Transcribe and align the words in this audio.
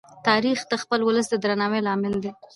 تاریخ 0.27 0.59
د 0.71 0.73
خپل 0.81 0.99
ولس 1.03 1.27
د 1.29 1.35
درناوي 1.43 1.79
لامل 1.87 2.15
دی. 2.23 2.31